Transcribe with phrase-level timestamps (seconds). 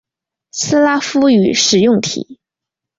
[0.51, 2.39] 斯拉夫语使用体。